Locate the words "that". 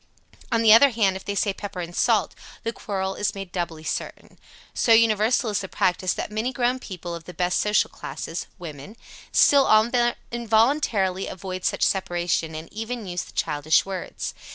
6.13-6.31